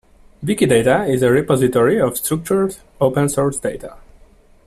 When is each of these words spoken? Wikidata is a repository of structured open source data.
Wikidata 0.43 1.07
is 1.07 1.21
a 1.21 1.29
repository 1.29 2.01
of 2.01 2.17
structured 2.17 2.77
open 2.99 3.29
source 3.29 3.57
data. 3.59 3.97